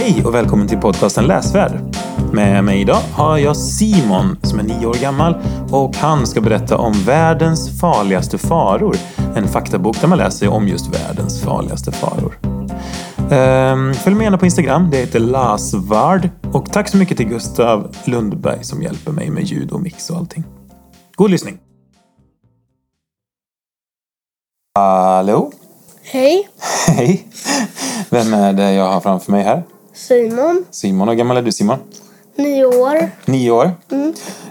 [0.00, 1.96] Hej och välkommen till podcasten Läsvärd.
[2.32, 5.34] Med mig idag har jag Simon som är nio år gammal
[5.70, 8.96] och han ska berätta om världens farligaste faror.
[9.36, 12.38] En faktabok där man läser om just världens farligaste faror.
[13.30, 16.28] Ehm, följ med gärna på Instagram, det heter Lasvard.
[16.52, 20.16] Och tack så mycket till Gustav Lundberg som hjälper mig med ljud och mix och
[20.16, 20.44] allting.
[21.16, 21.58] God lyssning!
[24.74, 25.52] Hallå?
[26.02, 26.48] Hej,
[26.86, 27.28] Hej!
[28.10, 29.62] Vem är det jag har framför mig här?
[29.98, 30.64] Simon.
[30.70, 31.08] Simon.
[31.08, 31.78] Hur gammal är du Simon?
[32.36, 33.10] Nio år.
[33.26, 33.70] Nio år.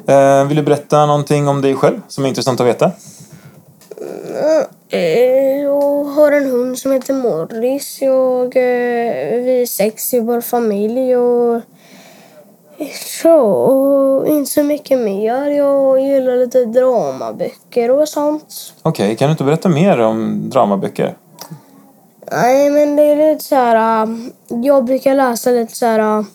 [0.07, 2.91] Eh, vill du berätta någonting om dig själv som är intressant att veta?
[4.89, 4.99] Eh,
[5.61, 7.97] Jag har en hund som heter Morris.
[8.01, 11.15] Jag, eh, vi är sex i vår familj.
[11.17, 11.61] Och,
[13.21, 15.47] så, och inte så mycket mer.
[15.51, 18.73] Jag gillar lite dramaböcker och sånt.
[18.81, 21.17] Okej, kan du inte berätta mer om dramaböcker?
[22.31, 24.03] Nej, men det är lite så här...
[24.03, 25.99] Um, jag brukar läsa lite så här...
[25.99, 26.25] Um,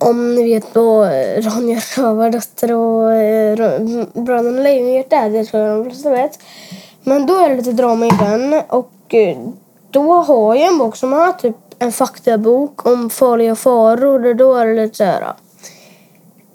[0.00, 3.80] om ni vet då eh, Ronja Rövardotter och eh,
[4.12, 5.28] Bröderna Lejonhjärta.
[5.28, 6.38] Det tror jag de flesta vet.
[7.02, 8.62] Men då är det lite drama i den.
[8.68, 9.38] Och eh,
[9.90, 14.26] då har jag en bok som är typ en faktabok om farliga faror.
[14.26, 15.34] Och då är det lite så här...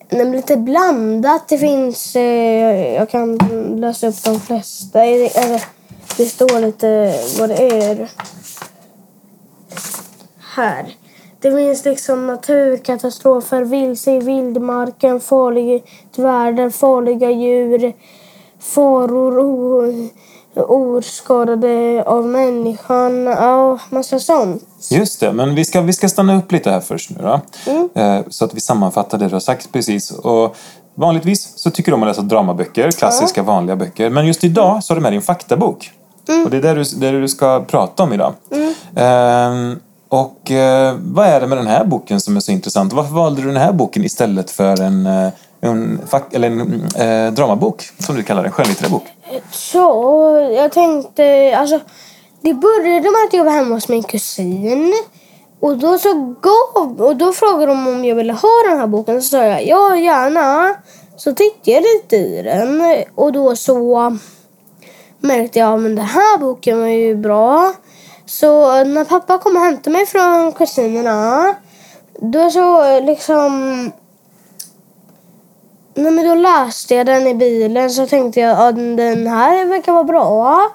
[0.10, 1.48] äh, lite blandat.
[1.48, 2.16] Det finns...
[2.96, 3.38] Jag kan
[3.76, 5.04] läsa upp de flesta.
[5.04, 5.75] Eller,
[6.18, 8.10] det står lite vad det är.
[10.56, 10.96] Här.
[11.40, 15.80] Det finns liksom naturkatastrofer, vilse i vildmarken, farliga
[16.16, 17.94] väder, farliga djur,
[18.60, 20.10] faror o-
[20.56, 23.24] oskadade av människan.
[23.26, 24.64] Ja, massa sånt.
[24.92, 27.42] Just det, men vi ska, vi ska stanna upp lite här först nu då.
[28.02, 30.12] Eh, så att vi sammanfattar det du har sagt precis.
[30.12, 30.56] Och
[30.96, 34.10] vanligtvis så tycker du om att läsa dramaböcker, klassiska vanliga böcker.
[34.10, 35.92] Men just idag så har du med din faktabok.
[36.46, 38.34] Och det är det du, det du ska prata om idag.
[38.96, 39.80] Ehm,
[40.10, 42.94] och eh, vad är det med den här boken som är så intressant?
[42.94, 45.30] Varför valde du den här boken istället för en, eh,
[45.62, 49.04] en, fack, eller en eh, dramabok, som du kallar det, en skönlitterär bok?
[49.52, 49.80] Så
[50.56, 51.80] jag tänkte, alltså
[52.42, 54.94] det började med att jag var hemma hos min kusin.
[55.66, 59.22] Och då så gav, och då frågade de om jag ville ha den här boken.
[59.22, 60.76] Så sa jag ja gärna.
[61.18, 64.18] Så tittade jag lite i den och då så
[65.20, 67.74] märkte jag men den här boken var ju bra.
[68.26, 71.56] Så när pappa kom och hämtade mig från kusinerna
[72.20, 73.82] då så liksom
[75.94, 79.92] Nej, men då läste jag den i bilen så tänkte jag att den här verkar
[79.92, 80.70] vara bra.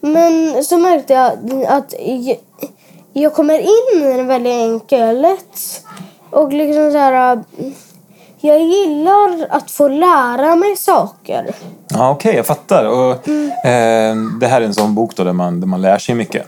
[0.00, 1.32] Men så märkte jag
[1.68, 1.94] att
[3.12, 5.84] jag, kommer in i den väldigt enkelt.
[6.30, 7.44] Och liksom så här...
[8.44, 11.54] Jag gillar att få lära mig saker.
[11.88, 12.84] Ja, Okej, jag fattar.
[12.84, 13.28] Och,
[13.66, 16.46] eh, det här är en sån bok då där man, där man lär sig mycket.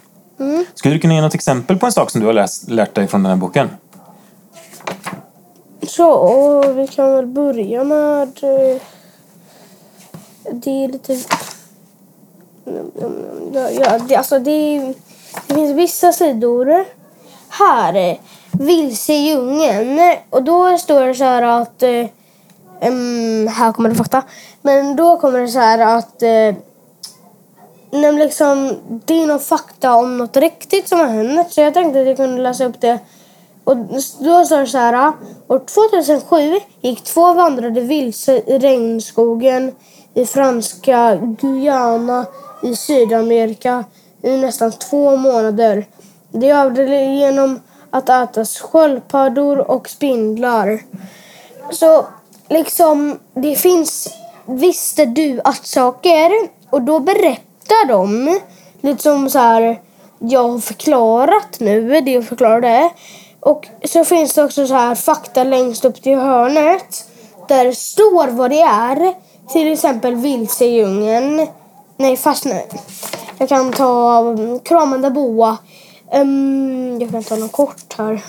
[0.75, 3.07] Skulle du kunna ge något exempel på en sak som du har läst, lärt dig
[3.07, 3.71] från den här boken?
[5.89, 8.23] Så, vi kan väl börja med...
[8.43, 8.81] eh,
[10.53, 11.19] Det är lite...
[13.81, 14.95] Ja, det, alltså det,
[15.47, 16.85] det finns vissa sidor.
[17.49, 18.21] Här,
[18.53, 20.01] vilse i djungeln.
[20.31, 21.83] Och då står det så här att...
[22.89, 24.23] Um, här kommer det fakta.
[24.63, 26.23] Men då kommer det så här att...
[26.23, 26.55] Eh, uh,
[27.91, 31.53] när liksom, det är någon fakta om något riktigt som har hänt.
[31.53, 32.99] Så jag tänkte att jag kunde läsa upp det.
[33.65, 35.13] Och då står det så här.
[35.49, 39.73] År 2007 gick två vandrade vilse i regnskogen
[40.15, 42.27] i franska Guyana
[42.63, 43.85] i Sydamerika
[44.25, 45.87] i nästan två månader.
[46.31, 50.83] De överlevde genom att äta sköldpaddor och spindlar.
[51.71, 52.07] Så
[52.49, 54.09] liksom, det finns
[54.47, 56.31] visste du att saker
[56.71, 58.41] och då berättar de
[58.81, 59.81] lite som så här
[60.19, 62.91] jag har förklarat nu, det jag förklarade.
[63.41, 67.09] Och så finns det också så här fakta längst upp till hörnet
[67.49, 69.15] där det står vad det är.
[69.53, 71.47] Till exempel vilse i djungeln.
[71.97, 72.69] Nej, fast nej.
[73.39, 75.59] Jag kan ta um, kramande boa.
[76.13, 78.25] Um, jag kan ta något kort här.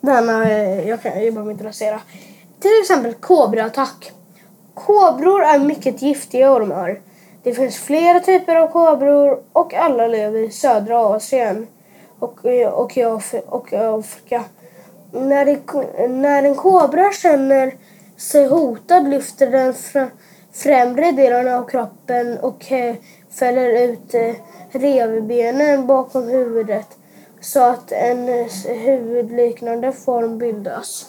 [0.00, 2.00] Denna, eh, jag kan jag med inte rasera.
[2.60, 4.12] Till exempel kobraattack.
[4.74, 7.00] Kobror är mycket giftiga ormar.
[7.42, 11.66] Det finns flera typer av kobror och alla lever i södra Asien
[12.18, 14.44] och, eh, och, i, Af- och Afrika.
[15.12, 17.74] När, det, när en kobra känner
[18.16, 20.08] sig hotad lyfter den fram
[20.54, 22.94] främre delen av kroppen och eh,
[23.38, 24.34] fäller ut eh,
[24.70, 26.86] revbenen bakom huvudet.
[27.40, 31.06] så att en eh, huvudliknande form bildas.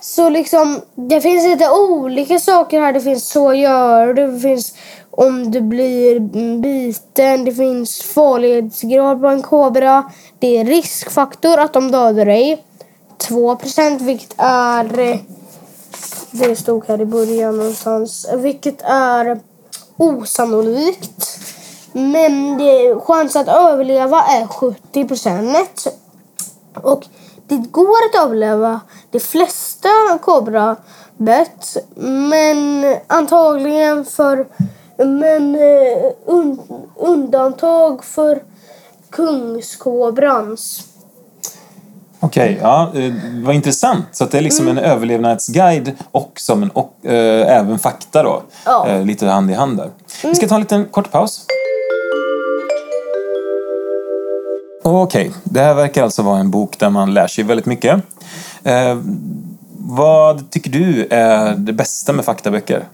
[0.00, 2.92] Så liksom, det finns lite olika saker här.
[2.92, 4.74] Det finns så gör du, det finns
[5.10, 6.20] om du blir
[6.60, 10.10] biten, det finns farlighetsgrad på en kobra.
[10.38, 12.64] Det är riskfaktor att de dödar dig.
[13.18, 13.58] 2
[14.00, 15.18] vilket är...
[16.30, 18.26] Det stod här i början någonstans.
[18.36, 19.40] Vilket är
[19.96, 21.38] osannolikt.
[21.92, 25.88] Men det, chans att överleva är 70%
[26.74, 27.06] Och
[27.46, 28.80] det går att överleva
[29.10, 29.88] de flesta
[30.22, 31.76] kobrabett.
[32.30, 34.46] Men antagligen för...
[34.96, 36.60] Men eh, un,
[36.96, 38.42] undantag för
[39.10, 40.87] kungskobrans.
[42.20, 43.12] Okej, ja, eh,
[43.44, 44.06] vad intressant.
[44.12, 48.42] Så att det är liksom en överlevnadsguide och som en, och, eh, även fakta då.
[48.88, 49.90] Eh, lite hand i hand där.
[50.22, 51.46] Vi ska ta en liten kort paus.
[54.84, 58.02] Okej, det här verkar alltså vara en bok där man lär sig väldigt mycket.
[58.64, 58.98] Eh,
[59.78, 62.84] vad tycker du är det bästa med faktaböcker?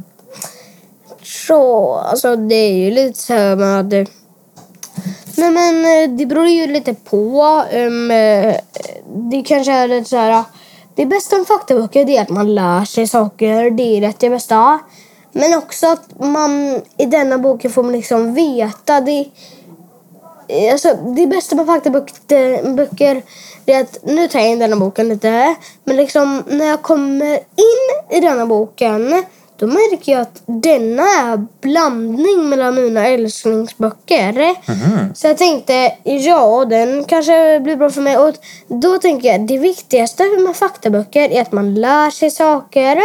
[1.22, 4.08] Så, alltså det är ju lite så här med...
[5.36, 7.62] Alltså- Nej men eh, det beror ju lite på.
[7.72, 8.56] Um, eh,
[9.06, 10.44] det kanske är lite så här...
[10.94, 13.70] Det bästa med faktaböcker det är att man lär sig saker.
[13.70, 14.78] Det är det bästa.
[15.32, 19.00] Men också att man i denna boken får man liksom veta.
[19.00, 19.28] Det,
[20.48, 23.22] eh, alltså, det bästa med faktaböcker
[23.66, 25.54] är att, nu tar jag in denna boken lite,
[25.84, 29.24] men liksom när jag kommer in i denna boken
[29.56, 34.54] då märker jag att denna är blandning mellan mina älsklingsböcker.
[35.14, 38.16] Så jag tänkte, ja den kanske blir bra för mig.
[38.18, 38.34] Och
[38.68, 42.98] då tänker jag, det viktigaste med faktaböcker är att man lär sig saker.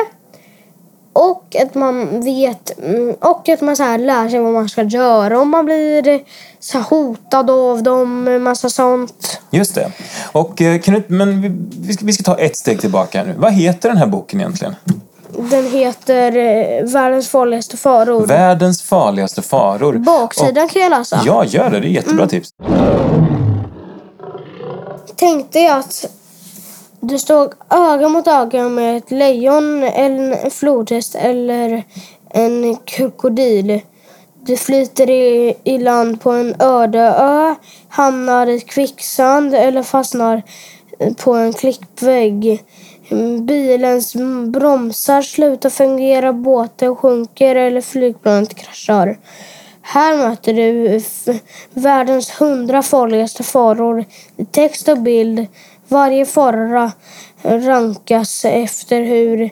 [1.13, 5.39] Och att man vet mm, och att man så lär sig vad man ska göra
[5.39, 6.23] om man blir
[6.59, 9.41] så hotad av dem, massa sånt.
[9.51, 9.91] Just det.
[10.31, 11.51] Och, eh, Knut, men vi,
[11.87, 13.33] vi, ska, vi ska ta ett steg tillbaka nu.
[13.37, 14.75] Vad heter den här boken egentligen?
[15.37, 18.27] Den heter eh, Världens farligaste faror.
[18.27, 19.93] Världens farligaste faror.
[19.93, 21.21] Baksidan kan jag läsa.
[21.25, 21.79] Ja, gör det.
[21.79, 22.49] Det är jättebra tips.
[25.15, 26.05] Tänkte jag att
[26.99, 31.83] du stod öga mot öga med ett lejon, en flodhäst eller
[32.29, 33.81] en krokodil.
[34.45, 37.55] Du flyter i, i land på en öde ö,
[37.89, 40.43] hamnar i kvicksand eller fastnar
[41.17, 42.63] på en klippvägg.
[43.41, 44.15] Bilens
[44.47, 49.17] bromsar slutar fungera, båten sjunker eller flygplanet kraschar.
[49.81, 51.01] Här möter du
[51.73, 54.05] världens hundra farligaste faror
[54.37, 55.47] i text och bild.
[55.87, 56.91] Varje fara
[57.43, 59.49] rankas efter hur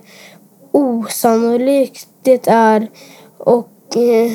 [0.71, 2.87] osannolikt det är
[3.37, 4.31] och eh,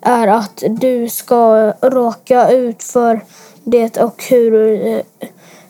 [0.00, 3.20] är att du ska råka ut för
[3.64, 5.00] det och hur eh,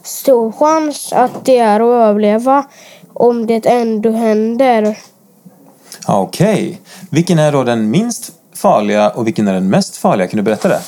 [0.04, 2.64] stor chans att det är att överleva
[3.14, 4.98] om det ändå händer.
[6.08, 6.80] Okej.
[7.10, 10.26] Vilken är då den minst farliga och vilken är den mest farliga?
[10.28, 10.80] Kan du berätta det?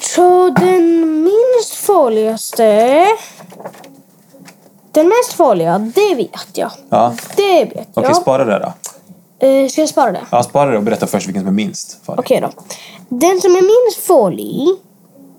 [0.00, 3.06] Så den minst farligaste...
[4.92, 6.70] Den mest farliga, det vet jag.
[6.88, 7.14] Ja.
[7.36, 8.16] Det vet Okej, jag.
[8.16, 8.72] spara det då.
[9.46, 10.20] Eh, ska jag spara det?
[10.30, 12.20] Ja, spara det och berätta först vilken som är minst farlig.
[12.20, 12.50] Okej då.
[13.08, 14.76] Den som är minst farlig...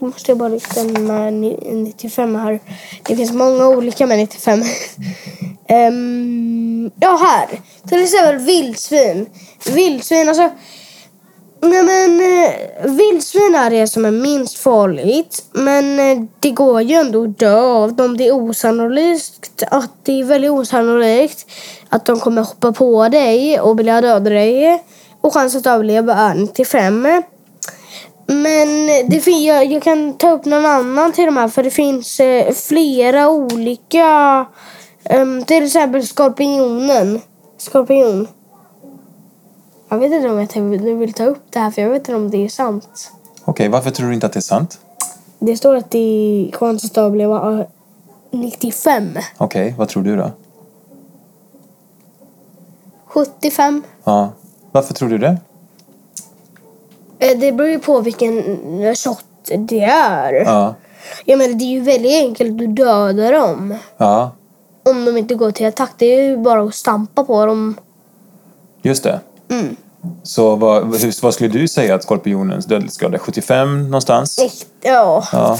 [0.01, 2.59] Nu måste jag bara lyfta med 95 här.
[3.03, 4.59] Det finns många olika med 95.
[4.59, 4.65] um,
[5.67, 7.59] ehm, ja, här.
[7.89, 9.29] Till exempel vildsvin.
[9.73, 10.49] Vildsvin, alltså...
[11.61, 15.45] Nej men eh, vildsvin är det som är minst farligt.
[15.51, 18.17] Men eh, det går ju ändå att dö av dem.
[18.17, 21.45] Det är osannolikt att det är väldigt osannolikt
[21.89, 24.83] att de kommer hoppa på dig och vilja döda dig.
[25.21, 27.07] Och chansen att överleva är 95.
[28.33, 31.69] Men det fin- jag, jag kan ta upp någon annan till de här för det
[31.71, 34.45] finns eh, flera olika.
[35.09, 37.21] Um, till exempel skorpionen.
[37.57, 38.27] Skorpion.
[39.89, 42.15] Jag vet inte om jag t- vill ta upp det här för jag vet inte
[42.15, 43.11] om det är sant.
[43.45, 44.79] Okej, varför tror du inte att det är sant?
[45.39, 45.95] Det står att
[46.55, 47.65] chans att överleva eh,
[48.31, 49.17] 95.
[49.37, 50.31] Okej, vad tror du då?
[53.05, 53.83] 75.
[54.03, 54.31] Ja.
[54.71, 55.37] Varför tror du det?
[57.21, 58.43] Eh, Det beror ju på vilken
[58.95, 59.23] sort
[59.57, 60.33] det är.
[60.33, 60.75] Ja.
[61.25, 63.75] Jag menar det är ju väldigt enkelt att döda dem.
[63.97, 64.31] Ja,
[64.83, 65.91] Om de inte går till attack.
[65.97, 67.75] Det är ju bara att stampa på dem.
[68.81, 69.19] just det.
[69.49, 69.75] Mm.
[70.23, 73.17] Så vad, hur, vad skulle du säga att skorpionens dödlighetsgrad är?
[73.17, 74.39] 75 någonstans?
[74.81, 75.23] Ja.
[75.31, 75.59] Ja.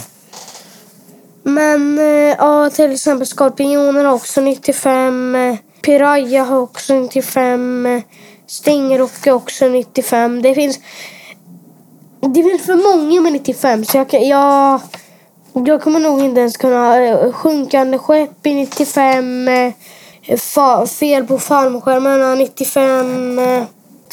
[1.43, 5.35] Men eh, ja, till exempel skorpioner har också 95.
[5.35, 7.85] eh, Piraya har också 95.
[7.85, 8.01] eh,
[8.47, 10.41] Stingrock är också 95.
[10.41, 10.79] Det finns,
[12.21, 14.79] det finns för många med 95 så jag, kan- jag
[15.53, 17.03] Jag kommer nog inte ens kunna...
[17.03, 19.47] eh, Sjunkande skepp i 95.
[19.47, 19.73] eh,
[20.37, 23.39] Fa, fel på fallskärmarna 95.
[23.39, 23.63] Eh, eh,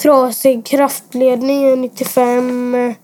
[0.02, 2.94] Trasig kraftledning 95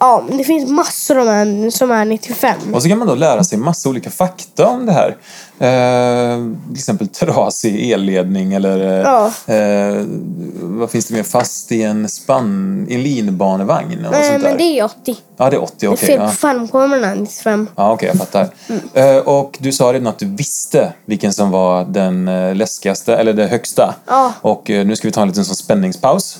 [0.00, 2.74] eh, eh, Ja, det finns massor av en som är 95.
[2.74, 5.16] Och så kan man då lära sig massa olika fakta om det här.
[5.58, 6.38] Eh,
[6.68, 9.54] till exempel trasig elledning eller eh, Ja.
[9.54, 10.04] eh,
[10.60, 11.22] vad finns det mer?
[11.22, 14.48] Fast i en spann, i en linbanevagn och Nej, sånt där.
[14.48, 15.16] men det är 80.
[15.36, 16.06] Ja, det är 80, Det är okej.
[16.06, 16.26] fel ja.
[16.26, 17.68] på fallskärmarna 95.
[17.76, 18.48] Ja, okej, jag fattar.
[18.94, 23.32] Eh, och du sa redan att du visste vilken som var den eh, läskigaste, eller
[23.32, 23.94] det högsta.
[24.06, 24.32] Ja.
[24.40, 26.38] Och eh, nu ska vi ta en liten sån spänningspaus.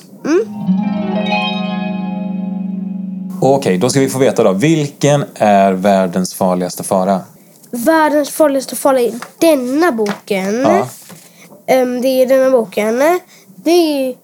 [3.43, 4.51] Okej, då ska vi få veta då.
[4.51, 7.21] Vilken är världens farligaste fara?
[7.71, 10.61] Världens farligaste fara i denna boken.
[10.61, 10.87] Ja.
[11.65, 13.19] Ehm, det är denna boken.
[13.55, 14.15] Det är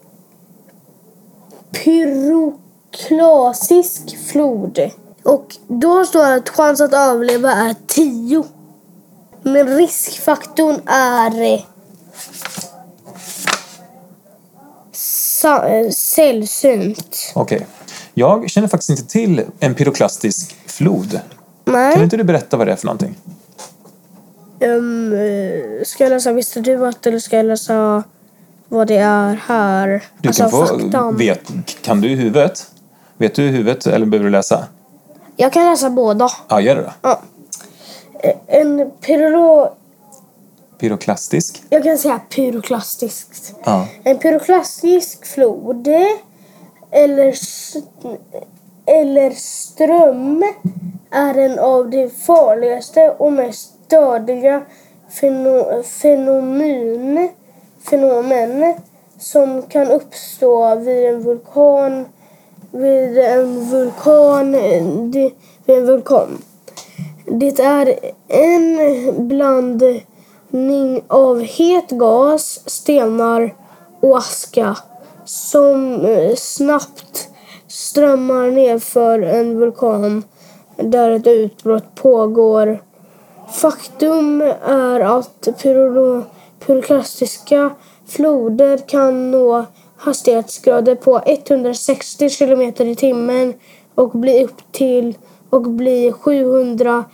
[1.72, 4.90] pyroklasisk flod.
[5.22, 8.44] Och då står det att chans att överleva är 10.
[9.42, 11.60] Men riskfaktorn är eh,
[15.44, 17.32] eh, sällsynt.
[17.34, 17.66] Okej.
[18.18, 21.20] Jag känner faktiskt inte till en pyroklastisk flod.
[21.64, 21.94] Nej.
[21.94, 23.14] Kan inte du berätta vad det är för någonting?
[24.60, 25.14] Um,
[25.84, 28.02] ska jag läsa Visste du att eller ska jag läsa
[28.68, 30.04] vad det är här?
[30.20, 30.50] Du alltså kan,
[30.92, 32.70] få, vet, kan du i huvudet?
[33.16, 34.66] Vet du i huvudet eller behöver du läsa?
[35.36, 36.28] Jag kan läsa båda.
[36.48, 36.92] Ja, gör det då.
[37.02, 37.20] Ja.
[38.22, 39.68] Eh, En pyrolo...
[40.78, 41.62] Pyroklastisk?
[41.70, 43.54] Jag kan säga pyroklastiskt.
[43.64, 43.86] Ja.
[44.04, 45.88] En pyroklastisk flod
[46.90, 47.34] eller,
[48.86, 50.44] eller ström
[51.10, 54.62] är en av de farligaste och mest dödliga
[55.20, 57.28] feno, fenomen,
[57.90, 58.74] fenomen
[59.18, 62.04] som kan uppstå vid en vulkan
[62.70, 64.52] vid en vulkan,
[65.10, 65.32] vid
[65.66, 66.42] en vulkan.
[67.26, 73.54] Det är en blandning av het gas, stenar
[74.00, 74.76] och aska
[75.28, 77.28] som eh, snabbt
[77.66, 80.24] strömmar nedför en vulkan
[80.76, 82.82] där ett utbrott pågår.
[83.52, 86.24] Faktum är att pyro-
[86.66, 87.70] pyroklastiska
[88.06, 89.64] floder kan nå
[89.96, 93.54] hastighetsgrader på 160 kilometer i timmen
[93.94, 95.14] och bli upp till
[95.50, 97.04] och bli 700,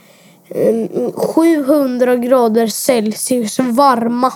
[1.15, 4.33] 700 eh, grader Celsius varma.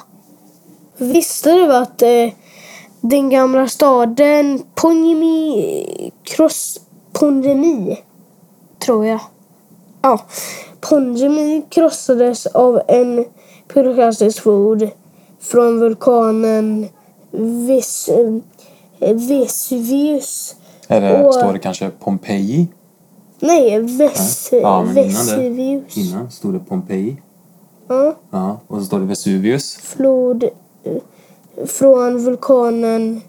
[0.97, 2.29] Visste du att eh,
[3.01, 6.81] den gamla staden Ponjemi, Kross,
[7.13, 7.97] Ponjemi,
[8.85, 9.19] tror jag.
[10.01, 10.19] Ja,
[10.81, 13.25] Ponjemi krossades av en
[13.73, 14.89] pyroklastisk flod
[15.39, 16.87] från vulkanen
[17.67, 18.09] Ves,
[18.99, 20.55] Vesuvius.
[20.87, 22.67] Är det, Och- Står det kanske Pompeji?
[23.39, 25.35] Nej, Ves, Ja, men innan det.
[25.35, 25.97] Vesuvius.
[25.97, 27.21] Innan stod det Pompeji.
[27.87, 29.75] Ja, Ja, och så står det Vesuvius.
[29.75, 30.43] flod
[31.67, 33.21] från vulkanen...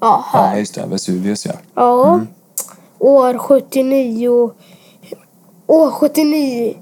[0.00, 0.52] Ja, här.
[0.52, 0.86] Ja, just det.
[0.86, 1.52] Vesuvius, ja.
[1.74, 2.20] Ja.
[2.98, 4.50] År 79...
[5.66, 6.74] År 79...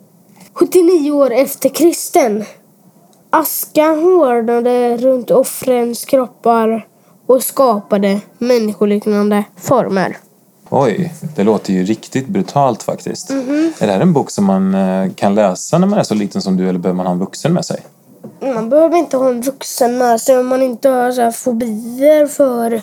[0.52, 2.44] 79 år efter kristen.
[3.30, 6.86] Askan hårdnade runt offrens kroppar
[7.26, 10.16] och skapade människoliknande former.
[10.70, 13.30] Oj, det låter ju riktigt brutalt faktiskt.
[13.30, 16.42] Är det här en bok som man eh, kan läsa när man är så liten
[16.42, 17.80] som du eller behöver man ha en vuxen med sig?
[18.42, 22.26] Man behöver inte ha en vuxen med sig om man inte har så här fobier
[22.26, 22.82] för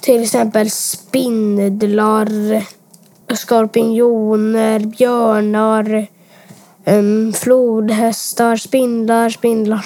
[0.00, 2.28] till exempel spindlar,
[3.34, 6.06] skorpioner, björnar,
[6.84, 9.84] um, flodhästar, spindlar, spindlar,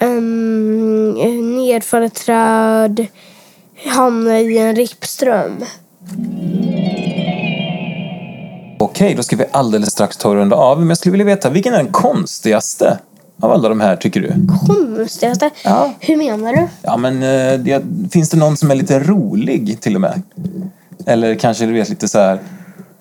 [0.00, 1.12] um,
[1.56, 3.06] nedfallande träd,
[3.86, 5.64] hamna i en rippström.
[8.78, 10.78] Okej, då ska vi alldeles strax ta och runda av.
[10.78, 12.98] Men jag skulle vilja veta, vilken är den konstigaste
[13.42, 14.34] av alla de här tycker du?
[14.66, 15.50] Konstigaste?
[15.64, 15.92] Ja.
[16.00, 16.68] Hur menar du?
[16.82, 17.82] Ja, men eh, det,
[18.12, 20.22] finns det någon som är lite rolig till och med?
[21.06, 22.38] Eller kanske du vet lite så här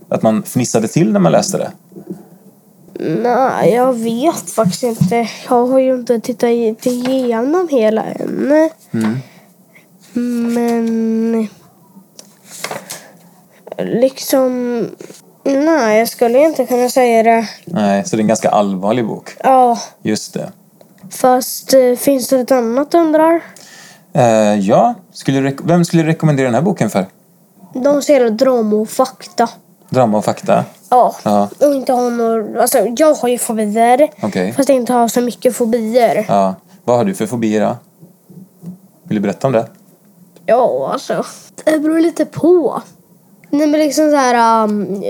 [0.10, 1.72] att man fnissade till när man läste det?
[3.24, 5.30] Nej, jag vet faktiskt inte.
[5.50, 6.50] Jag har ju inte tittat
[6.86, 8.70] igenom hela än.
[10.54, 11.48] Men...
[13.78, 14.86] Liksom...
[15.54, 17.48] Nej, jag skulle inte kunna säga det.
[17.66, 19.30] Nej, så det är en ganska allvarlig bok.
[19.44, 20.52] Ja, Just det.
[21.10, 23.42] fast eh, finns det ett annat undrar?
[24.14, 27.06] Eh, ja, skulle du vem skulle du rekommendera den här boken för?
[27.74, 29.50] De ser drama och fakta.
[29.90, 30.66] Drama och fakta?
[30.90, 31.50] Ja, Ja.
[31.60, 32.62] och inte ha några...
[32.62, 34.10] Alltså, jag har ju fobier.
[34.22, 34.54] Okej.
[34.54, 36.26] Fast inte har så mycket fobier.
[36.28, 36.56] Ja.
[36.84, 37.76] Vad har du för fobier då?
[39.04, 39.68] Vill du berätta om det?
[40.46, 41.26] Ja, alltså.
[41.64, 42.82] Det beror lite på.
[43.52, 45.04] Nej men liksom så här um,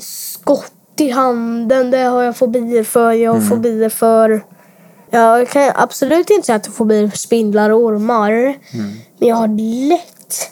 [0.00, 3.12] skott i handen, det har jag fobier för.
[3.12, 4.44] Jag har fobier för...
[5.10, 8.30] Jag kan absolut inte säga att jag har fobier för spindlar och ormar.
[9.18, 9.48] Men jag har
[9.88, 10.50] lätt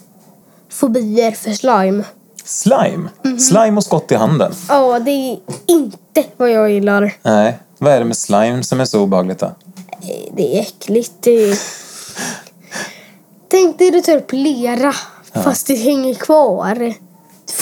[0.70, 2.04] fobier för slime.
[2.44, 3.08] Slime.
[3.38, 4.52] Slime och skott i handen.
[4.68, 7.12] Ja, det är inte vad jag gillar.
[7.23, 7.58] Nej.
[7.78, 9.46] Vad är det med slime som är så obehagligt då?
[9.46, 9.52] Eh,
[10.32, 11.12] Det är äckligt.
[11.20, 11.58] Det är...
[13.49, 14.92] Tänk dig du tar upp lera
[15.44, 16.94] fast det hänger kvar.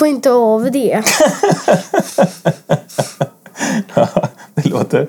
[0.04, 1.02] Får inte av det.
[4.54, 5.08] det låter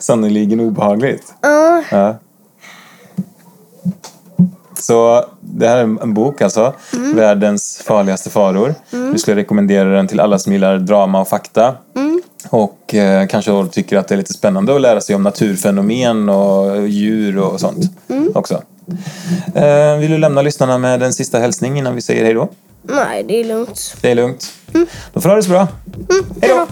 [0.00, 1.34] sannoliken obehagligt.
[1.40, 2.16] Ja, Ja.
[4.78, 6.72] Så det här är en bok alltså.
[7.14, 8.74] Världens farligaste faror.
[9.12, 11.74] Du skulle rekommendera den till alla som gillar drama och fakta.
[12.50, 16.88] Och eh, kanske tycker att det är lite spännande att lära sig om naturfenomen och
[16.88, 17.84] djur och sånt
[18.34, 18.62] också.
[19.54, 22.48] Eh, vill du lämna lyssnarna med en sista hälsning innan vi säger hej då?
[22.82, 23.94] nej det är lugnt.
[24.00, 24.52] Det är lugnt.
[25.12, 25.68] Då får du ha det så bra.
[26.40, 26.66] Hej då!